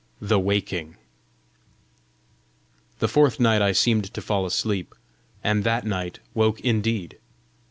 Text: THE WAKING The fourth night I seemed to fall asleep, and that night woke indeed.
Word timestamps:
THE 0.19 0.39
WAKING 0.39 0.97
The 2.97 3.07
fourth 3.07 3.39
night 3.39 3.61
I 3.61 3.71
seemed 3.71 4.11
to 4.15 4.19
fall 4.19 4.47
asleep, 4.47 4.95
and 5.43 5.63
that 5.63 5.85
night 5.85 6.17
woke 6.33 6.59
indeed. 6.61 7.19